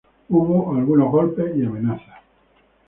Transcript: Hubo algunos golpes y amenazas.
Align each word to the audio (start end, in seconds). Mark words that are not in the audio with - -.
Hubo 0.29 0.75
algunos 0.75 1.11
golpes 1.11 1.55
y 1.55 1.63
amenazas. 1.63 2.21